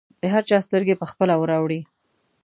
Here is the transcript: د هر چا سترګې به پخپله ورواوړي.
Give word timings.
د 0.21 0.23
هر 0.33 0.43
چا 0.49 0.57
سترګې 0.67 0.93
به 0.97 0.99
پخپله 1.01 1.33
ورواوړي. 1.37 1.79